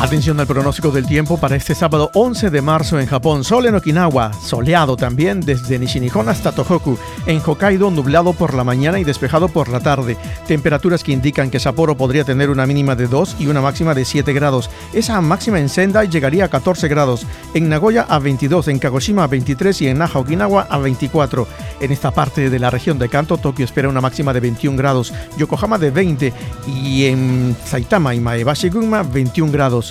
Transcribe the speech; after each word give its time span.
Atención 0.00 0.38
al 0.38 0.46
pronóstico 0.46 0.92
del 0.92 1.08
tiempo 1.08 1.38
para 1.38 1.56
este 1.56 1.74
sábado 1.74 2.12
11 2.14 2.50
de 2.50 2.62
marzo 2.62 3.00
en 3.00 3.06
Japón. 3.06 3.42
Sol 3.42 3.66
en 3.66 3.74
Okinawa, 3.74 4.32
soleado 4.32 4.96
también 4.96 5.40
desde 5.40 5.76
Nishinihon 5.76 6.28
hasta 6.28 6.52
Tohoku. 6.52 6.96
En 7.26 7.42
Hokkaido, 7.44 7.90
nublado 7.90 8.32
por 8.32 8.54
la 8.54 8.62
mañana 8.62 9.00
y 9.00 9.04
despejado 9.04 9.48
por 9.48 9.68
la 9.68 9.80
tarde. 9.80 10.16
Temperaturas 10.46 11.02
que 11.02 11.10
indican 11.10 11.50
que 11.50 11.58
Sapporo 11.58 11.96
podría 11.96 12.22
tener 12.22 12.48
una 12.48 12.64
mínima 12.64 12.94
de 12.94 13.08
2 13.08 13.38
y 13.40 13.48
una 13.48 13.60
máxima 13.60 13.92
de 13.92 14.04
7 14.04 14.32
grados. 14.32 14.70
Esa 14.92 15.20
máxima 15.20 15.58
en 15.58 15.68
Sendai 15.68 16.08
llegaría 16.08 16.44
a 16.44 16.48
14 16.48 16.86
grados. 16.86 17.26
En 17.52 17.68
Nagoya 17.68 18.06
a 18.08 18.20
22, 18.20 18.68
en 18.68 18.78
Kagoshima 18.78 19.24
a 19.24 19.26
23 19.26 19.82
y 19.82 19.88
en 19.88 19.98
Naha, 19.98 20.20
Okinawa 20.20 20.68
a 20.70 20.78
24. 20.78 21.48
En 21.80 21.90
esta 21.90 22.12
parte 22.12 22.50
de 22.50 22.58
la 22.60 22.70
región 22.70 23.00
de 23.00 23.08
Kanto, 23.08 23.36
Tokio 23.36 23.64
espera 23.64 23.88
una 23.88 24.00
máxima 24.00 24.32
de 24.32 24.40
21 24.40 24.78
grados. 24.78 25.12
Yokohama 25.36 25.76
de 25.76 25.90
20 25.90 26.32
y 26.68 27.06
en 27.06 27.56
Saitama 27.64 28.14
y 28.14 28.20
Maebashi, 28.20 28.68
Gunma 28.68 29.02
21 29.02 29.50
grados. 29.50 29.87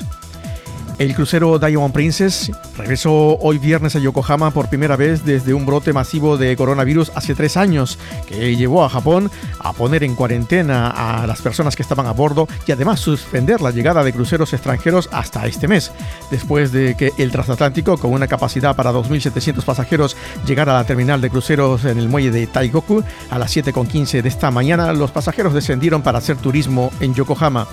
El 0.99 1.13
crucero 1.13 1.59
Diamond 1.59 1.93
Princess 1.93 2.51
regresó 2.75 3.37
hoy 3.37 3.59
viernes 3.59 3.95
a 3.95 3.99
Yokohama 3.99 4.49
por 4.49 4.67
primera 4.67 4.95
vez 4.95 5.23
desde 5.23 5.53
un 5.53 5.63
brote 5.63 5.93
masivo 5.93 6.37
de 6.37 6.55
coronavirus 6.57 7.11
hace 7.13 7.35
tres 7.35 7.55
años, 7.55 7.99
que 8.27 8.55
llevó 8.55 8.83
a 8.83 8.89
Japón 8.89 9.29
a 9.59 9.73
poner 9.73 10.03
en 10.03 10.15
cuarentena 10.15 10.89
a 10.89 11.27
las 11.27 11.43
personas 11.43 11.75
que 11.75 11.83
estaban 11.83 12.07
a 12.07 12.13
bordo 12.13 12.47
y 12.65 12.71
además 12.71 12.99
suspender 12.99 13.61
la 13.61 13.69
llegada 13.69 14.03
de 14.03 14.11
cruceros 14.11 14.53
extranjeros 14.53 15.07
hasta 15.11 15.45
este 15.45 15.67
mes. 15.67 15.91
Después 16.31 16.71
de 16.71 16.95
que 16.97 17.11
el 17.19 17.31
transatlántico, 17.31 17.97
con 17.97 18.11
una 18.11 18.27
capacidad 18.27 18.75
para 18.75 18.91
2.700 18.91 19.63
pasajeros, 19.63 20.17
llegara 20.47 20.73
a 20.73 20.81
la 20.81 20.87
terminal 20.87 21.21
de 21.21 21.29
cruceros 21.29 21.85
en 21.85 21.99
el 21.99 22.09
muelle 22.09 22.31
de 22.31 22.47
Taigoku 22.47 23.03
a 23.29 23.37
las 23.37 23.55
7.15 23.55 24.23
de 24.23 24.29
esta 24.29 24.49
mañana, 24.49 24.91
los 24.93 25.11
pasajeros 25.11 25.53
descendieron 25.53 26.01
para 26.01 26.17
hacer 26.17 26.37
turismo 26.37 26.91
en 26.99 27.13
Yokohama. 27.13 27.67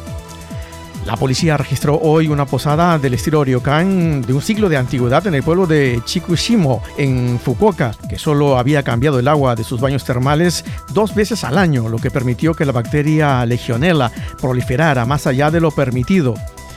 La 1.06 1.16
policía 1.16 1.58
registró 1.58 1.98
hoy 2.00 2.28
una 2.28 2.47
posada 2.47 2.98
del 2.98 3.12
estilo 3.12 3.44
ryokan 3.44 4.22
de 4.22 4.33
un 4.33 4.41
siglo 4.41 4.70
de 4.70 4.78
antigüedad 4.78 5.27
en 5.27 5.34
el 5.34 5.42
pueblo 5.42 5.66
de 5.66 6.00
Chikushimo, 6.05 6.83
en 6.97 7.38
Fukuoka, 7.38 7.92
que 8.08 8.19
solo 8.19 8.56
había 8.56 8.83
cambiado 8.83 9.19
el 9.19 9.28
agua 9.28 9.55
de 9.55 9.64
sus 9.64 9.80
baños 9.80 10.05
termales 10.05 10.64
dos 10.94 11.14
veces 11.14 11.44
al 11.44 11.58
año, 11.58 11.91
lo 11.91 11.98
que 11.98 12.10
permitió 12.10 12.55
que 12.55 12.64
la 12.64 12.72
bacteria 12.72 13.44
Legionella 13.44 14.10
proliferara 14.41 15.05
más 15.05 15.27
allá 15.27 15.50
de 15.50 15.60
lo 15.60 15.70
permitido. 15.70 16.34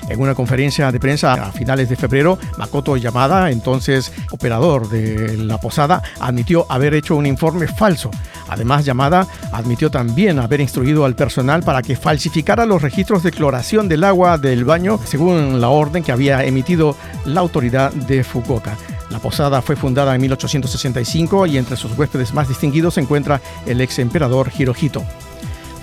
En 0.09 0.21
una 0.21 0.35
conferencia 0.35 0.91
de 0.91 0.99
prensa 0.99 1.33
a 1.33 1.51
finales 1.51 1.89
de 1.89 1.95
febrero, 1.95 2.37
Makoto 2.57 2.95
Yamada, 2.97 3.51
entonces 3.51 4.11
operador 4.31 4.89
de 4.89 5.37
la 5.37 5.59
posada, 5.59 6.01
admitió 6.19 6.65
haber 6.69 6.93
hecho 6.93 7.15
un 7.15 7.25
informe 7.25 7.67
falso. 7.67 8.09
Además, 8.49 8.85
Yamada 8.85 9.27
admitió 9.51 9.91
también 9.91 10.39
haber 10.39 10.61
instruido 10.61 11.05
al 11.05 11.15
personal 11.15 11.63
para 11.63 11.81
que 11.81 11.95
falsificara 11.95 12.65
los 12.65 12.81
registros 12.81 13.23
de 13.23 13.31
cloración 13.31 13.87
del 13.89 14.03
agua 14.03 14.37
del 14.37 14.63
baño 14.63 14.99
según 15.05 15.59
la 15.59 15.69
orden 15.69 16.03
que 16.03 16.11
había 16.11 16.43
emitido 16.43 16.95
la 17.25 17.41
autoridad 17.41 17.91
de 17.91 18.23
Fukuoka. 18.23 18.77
La 19.09 19.19
posada 19.19 19.61
fue 19.61 19.75
fundada 19.75 20.15
en 20.15 20.21
1865 20.21 21.45
y 21.45 21.57
entre 21.57 21.77
sus 21.77 21.97
huéspedes 21.97 22.33
más 22.33 22.47
distinguidos 22.47 22.95
se 22.95 23.01
encuentra 23.01 23.41
el 23.65 23.81
ex 23.81 23.99
emperador 23.99 24.51
Hirohito. 24.57 25.03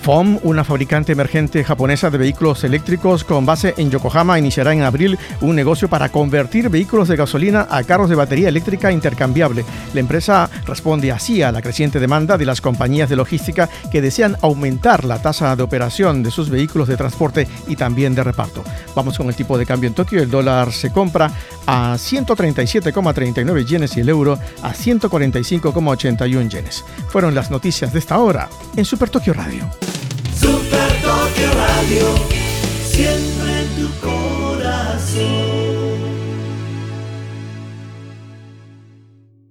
FOM, 0.05 0.37
una 0.43 0.63
fabricante 0.63 1.13
emergente 1.13 1.63
japonesa 1.63 2.11
de 2.11 2.19
vehículos 2.19 2.63
eléctricos 2.63 3.23
con 3.23 3.43
base 3.43 3.73
en 3.77 3.89
Yokohama, 3.89 4.37
iniciará 4.37 4.71
en 4.71 4.83
abril 4.83 5.17
un 5.41 5.55
negocio 5.55 5.89
para 5.89 6.09
convertir 6.09 6.69
vehículos 6.69 7.07
de 7.07 7.15
gasolina 7.15 7.67
a 7.71 7.83
carros 7.83 8.07
de 8.07 8.13
batería 8.13 8.49
eléctrica 8.49 8.91
intercambiable. 8.91 9.65
La 9.95 9.99
empresa 9.99 10.47
responde 10.67 11.11
así 11.11 11.41
a 11.41 11.51
la 11.51 11.63
creciente 11.63 11.99
demanda 11.99 12.37
de 12.37 12.45
las 12.45 12.61
compañías 12.61 13.09
de 13.09 13.15
logística 13.15 13.67
que 13.91 13.99
desean 13.99 14.37
aumentar 14.43 15.05
la 15.05 15.19
tasa 15.23 15.55
de 15.55 15.63
operación 15.63 16.21
de 16.21 16.29
sus 16.29 16.51
vehículos 16.51 16.87
de 16.87 16.97
transporte 16.97 17.47
y 17.67 17.75
también 17.75 18.13
de 18.13 18.23
reparto. 18.23 18.63
Vamos 18.93 19.17
con 19.17 19.27
el 19.27 19.35
tipo 19.35 19.57
de 19.57 19.65
cambio 19.65 19.87
en 19.87 19.95
Tokio. 19.95 20.21
El 20.21 20.29
dólar 20.29 20.71
se 20.71 20.91
compra 20.91 21.31
a 21.65 21.95
137,39 21.95 23.65
yenes 23.65 23.97
y 23.97 24.01
el 24.01 24.09
euro 24.09 24.37
a 24.61 24.71
145,81 24.71 26.47
yenes. 26.47 26.85
Fueron 27.07 27.33
las 27.33 27.49
noticias 27.49 27.91
de 27.91 27.97
esta 27.97 28.19
hora 28.19 28.49
en 28.75 28.85
Super 28.85 29.09
Tokio 29.09 29.33
Radio. 29.33 29.67
Radio, 31.85 32.07
siempre 32.83 33.61
en 33.61 33.67
tu 33.75 33.99
corazón. 33.99 34.44